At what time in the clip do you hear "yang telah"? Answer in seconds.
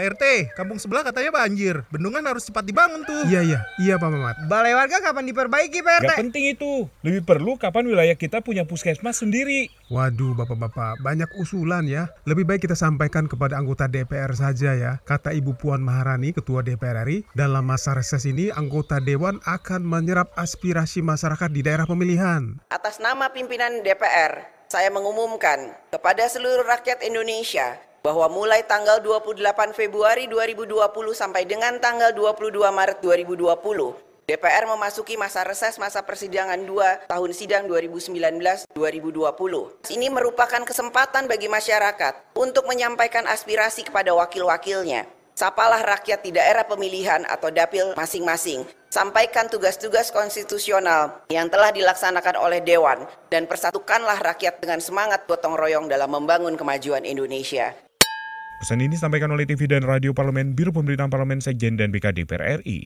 51.26-51.74